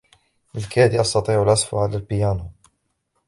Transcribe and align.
بالكاد 0.53 0.93
أستطيع 0.95 1.41
العزف 1.43 1.75
على 1.75 1.95
البيانو. 1.95 2.51